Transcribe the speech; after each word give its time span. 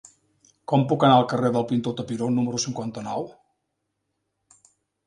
Com 0.71 0.85
puc 0.91 1.05
anar 1.07 1.17
al 1.17 1.27
carrer 1.33 1.51
del 1.57 1.67
Pintor 1.73 1.95
Tapiró 2.01 2.31
número 2.39 2.63
cinquanta-nou? 2.67 3.31